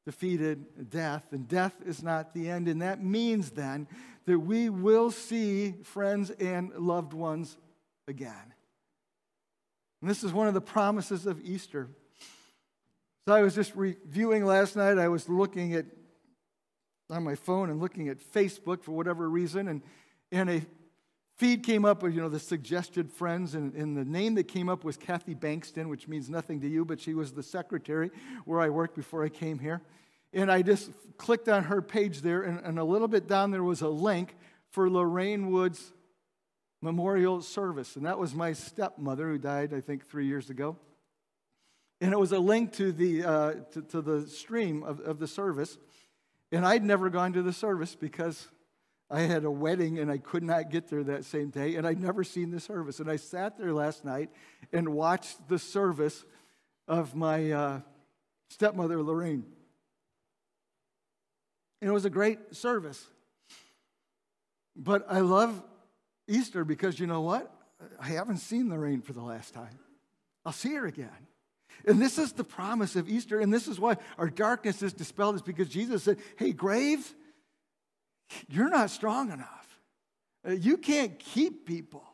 [0.07, 2.69] defeated death, and death is not the end.
[2.69, 3.87] And that means then
[4.25, 7.59] that we will see friends and loved ones
[8.09, 8.55] again.
[10.01, 11.91] And this is one of the promises of Easter.
[13.27, 15.87] So I was just reviewing last night, I was looking at
[17.11, 19.83] on my phone and looking at Facebook for whatever reason, and,
[20.31, 20.63] and a
[21.37, 24.69] feed came up with, you know, the suggested friends, and, and the name that came
[24.69, 28.11] up was Kathy Bankston, which means nothing to you, but she was the secretary
[28.45, 29.83] where I worked before I came here.
[30.33, 33.65] And I just clicked on her page there, and, and a little bit down there
[33.65, 34.37] was a link
[34.71, 35.93] for Lorraine Wood's
[36.81, 37.97] memorial service.
[37.97, 40.77] And that was my stepmother who died, I think, three years ago.
[42.01, 45.27] And it was a link to the, uh, to, to, the stream of, of the
[45.27, 45.77] service.
[46.51, 48.49] And I'd never gone to the service because
[49.11, 51.77] I had a wedding and I could not get there that same day.
[51.77, 53.01] And I'd never seen the service.
[53.01, 54.31] And I sat there last night
[54.73, 56.25] and watched the service
[56.89, 57.81] of my uh,
[58.49, 59.45] stepmother, Lorraine.
[61.81, 63.05] And it was a great service.
[64.75, 65.63] But I love
[66.29, 67.53] Easter because you know what?
[67.99, 69.79] I haven't seen Lorraine for the last time.
[70.45, 71.11] I'll see her again.
[71.87, 73.41] And this is the promise of Easter.
[73.41, 77.15] And this is why our darkness is dispelled, is because Jesus said, Hey, graves,
[78.49, 79.81] you're not strong enough.
[80.47, 82.05] Uh, you can't keep people.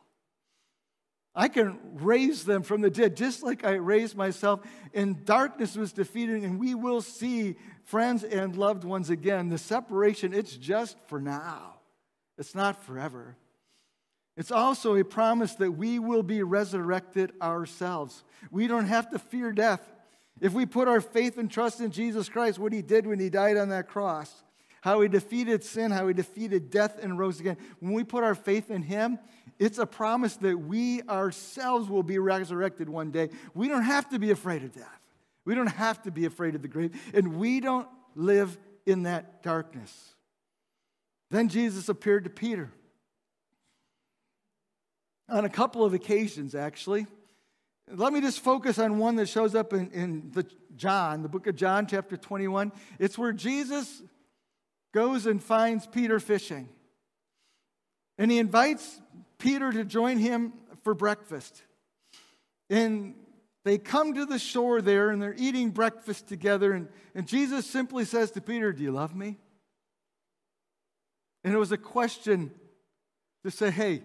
[1.35, 4.61] I can raise them from the dead, just like I raised myself.
[4.93, 9.49] And darkness was defeated, and we will see friends and loved ones again.
[9.49, 11.75] The separation, it's just for now,
[12.39, 13.37] it's not forever.
[14.37, 18.23] It's also a promise that we will be resurrected ourselves.
[18.51, 19.81] We don't have to fear death.
[20.39, 23.29] If we put our faith and trust in Jesus Christ, what he did when he
[23.29, 24.43] died on that cross,
[24.81, 27.57] how he defeated sin, how he defeated death and rose again.
[27.79, 29.17] When we put our faith in him,
[29.57, 33.31] it's a promise that we ourselves will be resurrected one day.
[33.55, 35.01] We don't have to be afraid of death.
[35.45, 36.91] We don't have to be afraid of the grave.
[37.13, 40.13] And we don't live in that darkness.
[41.31, 42.71] Then Jesus appeared to Peter
[45.29, 47.05] on a couple of occasions, actually.
[47.89, 51.47] Let me just focus on one that shows up in, in the John, the book
[51.47, 52.71] of John, chapter 21.
[52.99, 54.01] It's where Jesus
[54.93, 56.69] goes and finds Peter fishing.
[58.17, 58.99] And he invites
[59.37, 61.61] Peter to join him for breakfast.
[62.69, 63.15] And
[63.63, 66.73] they come to the shore there and they're eating breakfast together.
[66.73, 69.37] And, and Jesus simply says to Peter, Do you love me?
[71.43, 72.51] And it was a question
[73.43, 74.03] to say, Hey,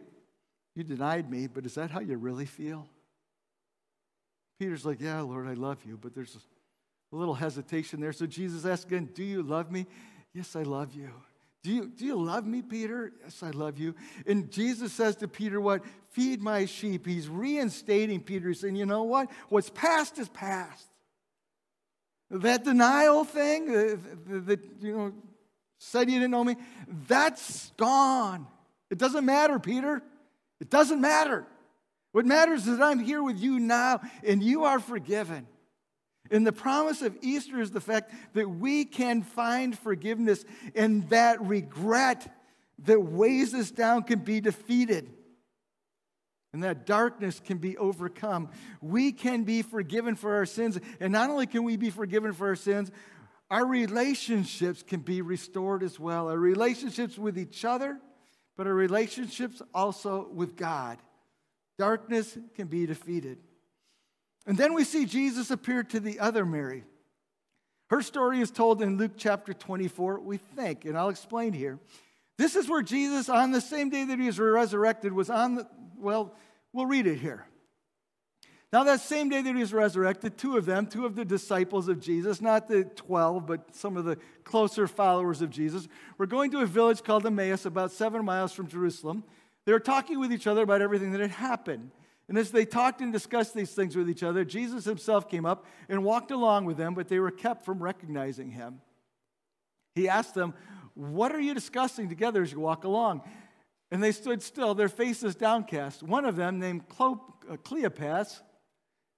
[0.74, 2.88] you denied me, but is that how you really feel?
[4.58, 5.98] Peter's like, Yeah, Lord, I love you.
[6.00, 6.36] But there's
[7.12, 8.12] a little hesitation there.
[8.12, 9.86] So Jesus asks again, Do you love me?
[10.32, 11.10] Yes, I love you.
[11.62, 13.12] Do you, do you love me, Peter?
[13.22, 13.94] Yes, I love you.
[14.26, 15.84] And Jesus says to Peter, What?
[16.10, 17.06] Feed my sheep.
[17.06, 19.30] He's reinstating Peter, He's saying, You know what?
[19.48, 20.86] What's past is past.
[22.30, 23.96] That denial thing uh,
[24.46, 25.12] that, you know,
[25.78, 26.56] said you didn't know me,
[27.08, 28.46] that's gone.
[28.90, 30.02] It doesn't matter, Peter.
[30.62, 31.44] It doesn't matter.
[32.12, 35.48] What matters is that I'm here with you now and you are forgiven.
[36.30, 40.44] And the promise of Easter is the fact that we can find forgiveness
[40.76, 42.32] and that regret
[42.84, 45.10] that weighs us down can be defeated.
[46.52, 48.48] And that darkness can be overcome.
[48.80, 50.78] We can be forgiven for our sins.
[51.00, 52.92] And not only can we be forgiven for our sins,
[53.50, 56.28] our relationships can be restored as well.
[56.28, 57.98] Our relationships with each other,
[58.56, 60.98] but our relationships also with God.
[61.78, 63.38] Darkness can be defeated.
[64.46, 66.84] And then we see Jesus appear to the other Mary.
[67.90, 71.78] Her story is told in Luke chapter 24, we think, and I'll explain here.
[72.38, 75.68] This is where Jesus, on the same day that he was resurrected, was on the,
[75.98, 76.34] well,
[76.72, 77.44] we'll read it here.
[78.72, 81.88] Now, that same day that he was resurrected, two of them, two of the disciples
[81.88, 86.50] of Jesus, not the 12, but some of the closer followers of Jesus, were going
[86.52, 89.24] to a village called Emmaus, about seven miles from Jerusalem.
[89.66, 91.90] They were talking with each other about everything that had happened.
[92.28, 95.66] And as they talked and discussed these things with each other, Jesus himself came up
[95.90, 98.80] and walked along with them, but they were kept from recognizing him.
[99.94, 100.54] He asked them,
[100.94, 103.20] What are you discussing together as you walk along?
[103.90, 106.02] And they stood still, their faces downcast.
[106.02, 107.16] One of them, named uh,
[107.62, 108.40] Cleopas,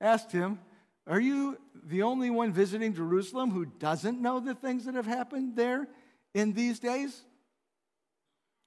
[0.04, 0.58] asked him,
[1.06, 5.56] Are you the only one visiting Jerusalem who doesn't know the things that have happened
[5.56, 5.88] there
[6.34, 7.22] in these days?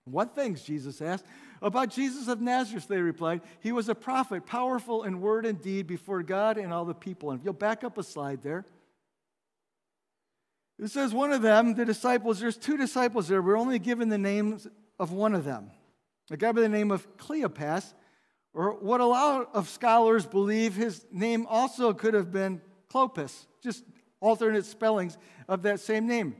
[0.05, 0.63] What things?
[0.63, 1.25] Jesus asked.
[1.61, 3.41] About Jesus of Nazareth, they replied.
[3.59, 7.31] He was a prophet, powerful in word and deed before God and all the people.
[7.31, 8.65] And if you'll back up a slide there.
[10.79, 13.41] It says one of them, the disciples, there's two disciples there.
[13.41, 14.67] We're only given the names
[14.99, 15.71] of one of them.
[16.29, 17.93] A guy by the name of Cleopas,
[18.57, 22.59] or what a lot of scholars believe his name also could have been
[22.91, 23.83] Clopas, just
[24.19, 25.15] alternate spellings
[25.47, 26.35] of that same name.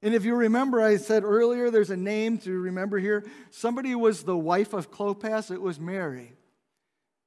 [0.00, 3.26] And if you remember, I said earlier there's a name to remember here.
[3.50, 6.32] Somebody was the wife of Clopas, it was Mary.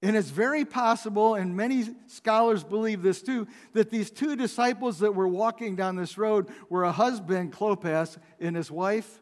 [0.02, 5.14] And it's very possible, and many scholars believe this too, that these two disciples that
[5.14, 9.22] were walking down this road were a husband, Clopas, and his wife,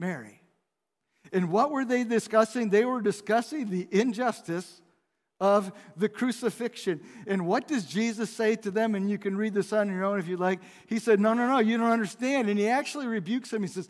[0.00, 0.41] Mary.
[1.32, 2.68] And what were they discussing?
[2.68, 4.82] They were discussing the injustice
[5.40, 7.00] of the crucifixion.
[7.26, 8.94] And what does Jesus say to them?
[8.94, 10.60] And you can read this on your own if you like.
[10.86, 12.48] He said, No, no, no, you don't understand.
[12.48, 13.62] And he actually rebukes them.
[13.62, 13.88] He says,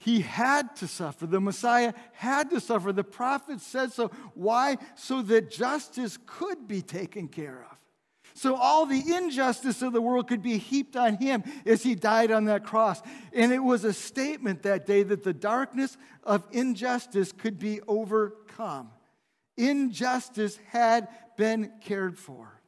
[0.00, 1.26] He had to suffer.
[1.26, 2.92] The Messiah had to suffer.
[2.92, 4.10] The prophet said so.
[4.34, 4.78] Why?
[4.96, 7.73] So that justice could be taken care of.
[8.34, 12.32] So all the injustice of the world could be heaped on him as he died
[12.32, 13.00] on that cross.
[13.32, 18.90] And it was a statement that day that the darkness of injustice could be overcome.
[19.56, 22.60] Injustice had been cared for.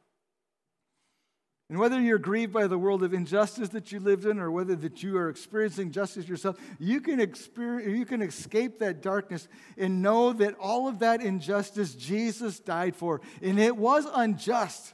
[1.69, 4.73] And whether you're grieved by the world of injustice that you lived in or whether
[4.77, 10.01] that you are experiencing justice yourself, you can, experience, you can escape that darkness and
[10.01, 13.19] know that all of that injustice Jesus died for.
[13.41, 14.93] And it was unjust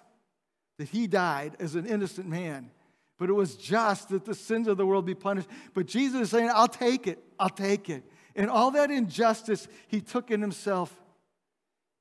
[0.77, 2.71] that he died as an innocent man,
[3.19, 5.47] but it was just that the sins of the world be punished.
[5.73, 8.03] But Jesus is saying, I'll take it, I'll take it.
[8.35, 10.93] And all that injustice he took in himself.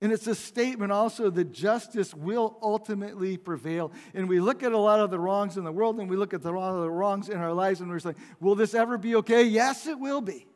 [0.00, 3.92] And it's a statement also that justice will ultimately prevail.
[4.14, 6.34] And we look at a lot of the wrongs in the world and we look
[6.34, 8.98] at a lot of the wrongs in our lives and we're saying, will this ever
[8.98, 9.44] be okay?
[9.44, 10.46] Yes, it will be.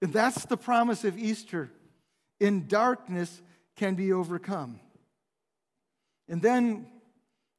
[0.00, 1.70] And that's the promise of Easter.
[2.40, 3.42] In darkness
[3.76, 4.80] can be overcome.
[6.28, 6.86] And then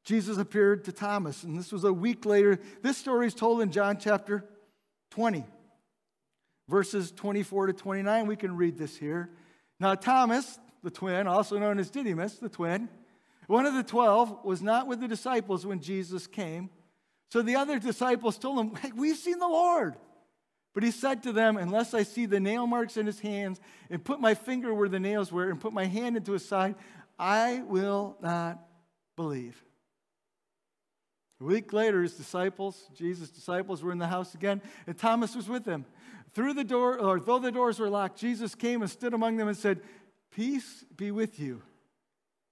[0.03, 2.59] Jesus appeared to Thomas, and this was a week later.
[2.81, 4.45] This story is told in John chapter
[5.11, 5.45] 20,
[6.67, 8.27] verses 24 to 29.
[8.27, 9.29] We can read this here.
[9.79, 12.89] Now, Thomas, the twin, also known as Didymus, the twin,
[13.47, 16.69] one of the twelve, was not with the disciples when Jesus came.
[17.31, 19.95] So the other disciples told him, Hey, we've seen the Lord.
[20.75, 24.03] But he said to them, Unless I see the nail marks in his hands, and
[24.03, 26.75] put my finger where the nails were, and put my hand into his side,
[27.19, 28.59] I will not
[29.17, 29.61] believe.
[31.41, 35.47] A week later, his disciples, Jesus' disciples, were in the house again, and Thomas was
[35.47, 35.85] with them.
[36.33, 39.47] Through the door, or though the doors were locked, Jesus came and stood among them
[39.47, 39.81] and said,
[40.31, 41.61] Peace be with you.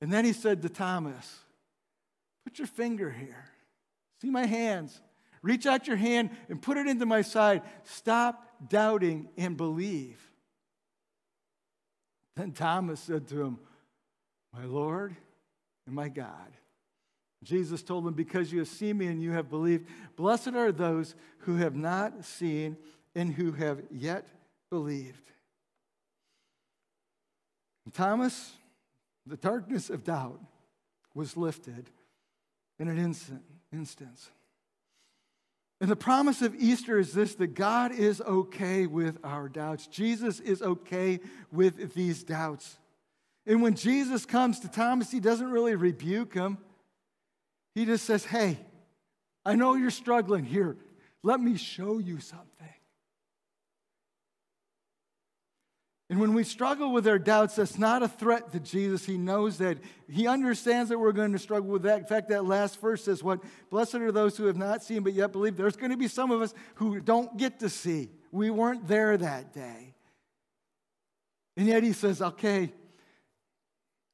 [0.01, 1.39] And then he said to Thomas,
[2.43, 3.45] Put your finger here.
[4.21, 5.01] See my hands.
[5.41, 7.61] Reach out your hand and put it into my side.
[7.83, 10.19] Stop doubting and believe.
[12.35, 13.59] Then Thomas said to him,
[14.57, 15.15] my Lord
[15.85, 16.51] and my God.
[17.43, 21.15] Jesus told them, Because you have seen me and you have believed, blessed are those
[21.39, 22.77] who have not seen
[23.15, 24.27] and who have yet
[24.69, 25.31] believed.
[27.85, 28.53] And Thomas,
[29.25, 30.41] the darkness of doubt
[31.13, 31.89] was lifted
[32.79, 34.29] in an instant, instance.
[35.79, 39.85] And the promise of Easter is this that God is okay with our doubts.
[39.85, 41.19] Jesus is okay
[41.51, 42.79] with these doubts.
[43.47, 46.57] And when Jesus comes to Thomas, he doesn't really rebuke him.
[47.73, 48.59] He just says, Hey,
[49.45, 50.75] I know you're struggling here.
[51.23, 52.45] Let me show you something.
[56.09, 59.05] And when we struggle with our doubts, that's not a threat to Jesus.
[59.05, 59.77] He knows that.
[60.09, 61.99] He understands that we're going to struggle with that.
[61.99, 63.41] In fact, that last verse says, What?
[63.69, 65.57] Blessed are those who have not seen but yet believe.
[65.57, 68.09] There's going to be some of us who don't get to see.
[68.31, 69.95] We weren't there that day.
[71.57, 72.71] And yet he says, okay,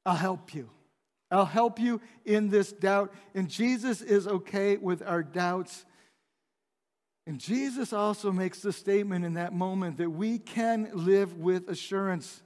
[0.05, 0.69] I'll help you.
[1.31, 3.13] I'll help you in this doubt.
[3.33, 5.85] And Jesus is okay with our doubts.
[7.25, 12.43] And Jesus also makes the statement in that moment that we can live with assurance.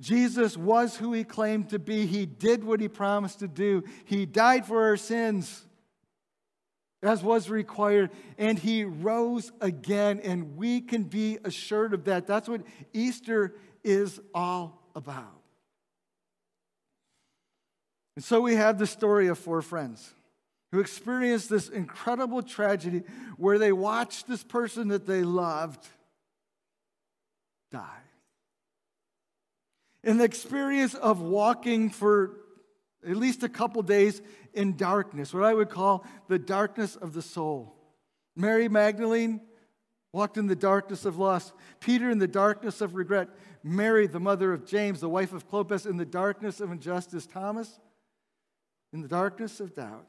[0.00, 2.06] Jesus was who he claimed to be.
[2.06, 3.84] He did what he promised to do.
[4.04, 5.64] He died for our sins,
[7.02, 10.20] as was required, and he rose again.
[10.20, 12.26] And we can be assured of that.
[12.26, 15.39] That's what Easter is all about.
[18.16, 20.12] And so we have the story of four friends
[20.72, 23.02] who experienced this incredible tragedy
[23.36, 25.86] where they watched this person that they loved
[27.70, 27.84] die.
[30.02, 32.36] In the experience of walking for
[33.06, 34.22] at least a couple days
[34.54, 37.74] in darkness, what I would call the darkness of the soul.
[38.36, 39.40] Mary Magdalene
[40.12, 41.52] walked in the darkness of loss.
[41.80, 43.28] Peter in the darkness of regret.
[43.62, 47.26] Mary, the mother of James, the wife of Clopas, in the darkness of injustice.
[47.26, 47.78] Thomas
[48.92, 50.06] in the darkness of doubt.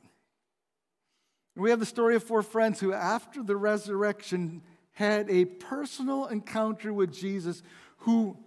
[1.56, 4.62] We have the story of four friends who, after the resurrection,
[4.94, 7.62] had a personal encounter with Jesus,
[7.98, 8.38] who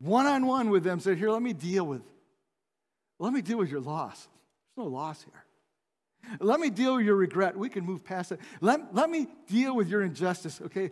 [0.00, 2.02] one on one with them said, Here, let me deal with,
[3.18, 4.28] let me deal with your loss.
[4.76, 5.44] There's no loss here.
[6.40, 7.56] Let me deal with your regret.
[7.56, 8.40] We can move past it.
[8.60, 10.90] Let, let me deal with your injustice, okay?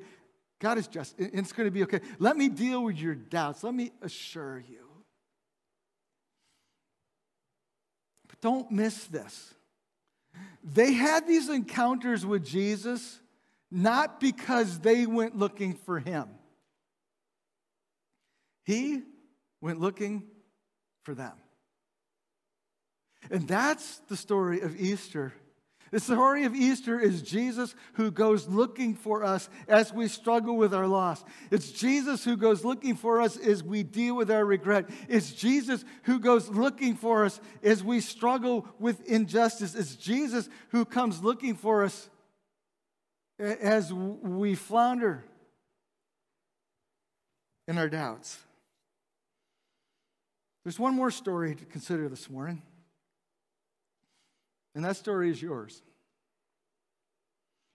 [0.60, 2.00] God is just, it's going to be okay.
[2.18, 3.64] Let me deal with your doubts.
[3.64, 4.86] Let me assure you.
[8.28, 9.54] But don't miss this.
[10.62, 13.20] They had these encounters with Jesus
[13.70, 16.28] not because they went looking for him,
[18.64, 19.02] he
[19.60, 20.24] went looking
[21.02, 21.32] for them.
[23.30, 25.34] And that's the story of Easter.
[25.90, 30.72] The story of Easter is Jesus who goes looking for us as we struggle with
[30.72, 31.24] our loss.
[31.50, 34.88] It's Jesus who goes looking for us as we deal with our regret.
[35.08, 39.74] It's Jesus who goes looking for us as we struggle with injustice.
[39.74, 42.08] It's Jesus who comes looking for us
[43.40, 45.24] as we flounder
[47.66, 48.38] in our doubts.
[50.64, 52.62] There's one more story to consider this morning.
[54.80, 55.82] And that story is yours.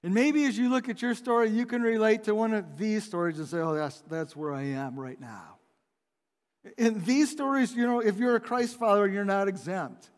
[0.01, 3.03] And maybe as you look at your story, you can relate to one of these
[3.03, 5.57] stories and say, oh, that's, that's where I am right now.
[6.79, 10.09] In these stories, you know, if you're a Christ follower, you're not exempt.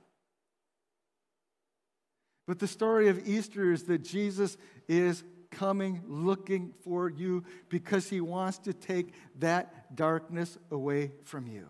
[2.48, 4.56] But the story of Easter is that Jesus
[4.88, 11.68] is coming looking for you because he wants to take that darkness away from you.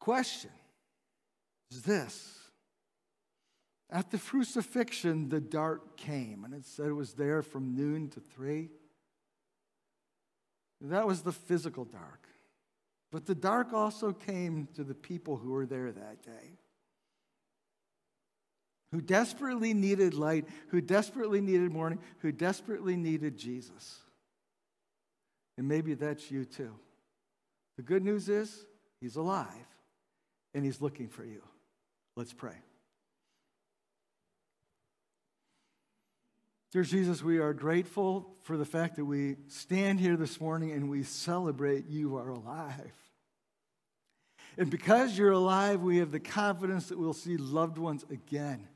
[0.00, 0.50] Question
[1.72, 2.38] is this
[3.90, 8.20] At the crucifixion, the dark came, and it said it was there from noon to
[8.20, 8.70] three.
[10.80, 12.26] That was the physical dark.
[13.12, 16.58] But the dark also came to the people who were there that day,
[18.90, 24.00] who desperately needed light, who desperately needed morning, who desperately needed Jesus.
[25.58, 26.74] And maybe that's you too.
[27.76, 28.66] The good news is,
[29.00, 29.46] He's alive
[30.54, 31.42] and He's looking for you.
[32.14, 32.56] Let's pray.
[36.72, 40.90] Dear Jesus, we are grateful for the fact that we stand here this morning and
[40.90, 42.94] we celebrate you are alive.
[44.58, 48.68] And because you're alive, we have the confidence that we'll see loved ones again.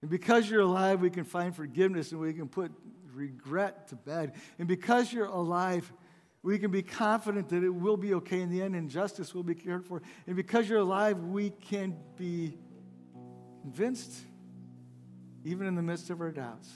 [0.00, 2.72] And because you're alive, we can find forgiveness and we can put
[3.12, 4.34] regret to bed.
[4.58, 5.92] And because you're alive,
[6.42, 9.44] we can be confident that it will be okay in the end and justice will
[9.44, 10.02] be cared for.
[10.26, 12.58] And because you're alive, we can be
[13.62, 14.12] convinced,
[15.44, 16.68] even in the midst of our doubts.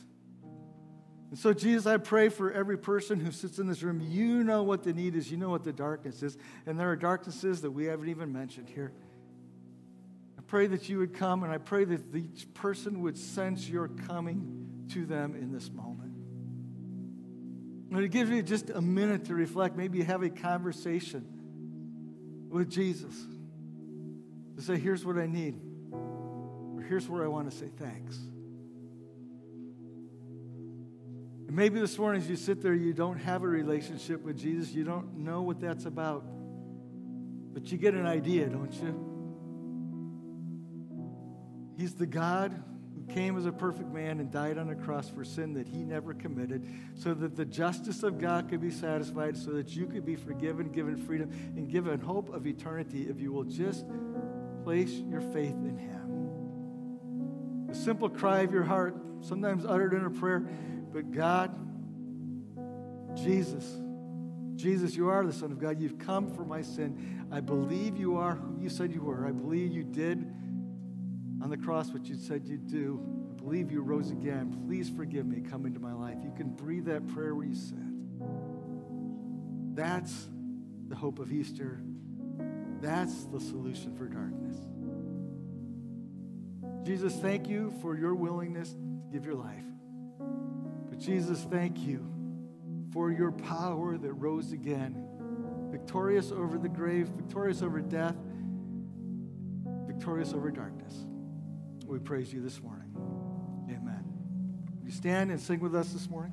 [1.31, 4.01] And so, Jesus, I pray for every person who sits in this room.
[4.01, 6.39] You know what the need is, you know what the darkness is.
[6.67, 8.93] And there are darknesses that we haven't even mentioned here.
[10.39, 13.89] I pray that you would come, and I pray that each person would sense your
[13.89, 16.06] coming to them in this moment.
[17.91, 19.77] And it gives you just a minute to reflect.
[19.77, 21.25] Maybe you have a conversation
[22.51, 23.15] with Jesus
[24.57, 25.61] to say, here's what I need,
[25.93, 28.19] or here's where I want to say thanks.
[31.47, 34.73] And maybe this morning, as you sit there, you don't have a relationship with Jesus,
[34.73, 36.25] you don't know what that's about,
[37.53, 39.13] but you get an idea, don't you?
[41.79, 42.63] He's the God
[43.09, 46.15] came as a perfect man and died on a cross for sin that he never
[46.15, 50.17] committed, so that the justice of God could be satisfied, so that you could be
[50.17, 53.87] forgiven, given freedom, and given hope of eternity if you will just
[54.65, 57.69] place your faith in him.
[57.71, 60.49] A simple cry of your heart, sometimes uttered in a prayer,
[60.93, 61.55] but God,
[63.17, 63.65] Jesus,
[64.57, 65.81] Jesus, you are the Son of God.
[65.81, 67.27] You've come for my sin.
[67.31, 69.27] I believe you are who you said you were.
[69.27, 70.33] I believe you did
[71.43, 73.01] on the cross what you said you'd do.
[73.33, 74.65] I believe you rose again.
[74.67, 75.41] Please forgive me.
[75.41, 76.17] Come into my life.
[76.23, 77.79] You can breathe that prayer where you sit.
[79.75, 80.29] That's
[80.89, 81.81] the hope of Easter.
[82.81, 84.57] That's the solution for darkness.
[86.87, 88.79] Jesus, thank you for your willingness to
[89.13, 89.65] give your life.
[90.89, 92.07] But Jesus, thank you
[92.93, 95.05] for your power that rose again,
[95.71, 98.15] victorious over the grave, victorious over death,
[99.87, 101.07] victorious over darkness.
[101.87, 102.91] We praise you this morning.
[103.71, 104.05] Amen.
[104.79, 106.33] Will you stand and sing with us this morning.